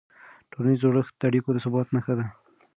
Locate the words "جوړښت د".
0.83-1.21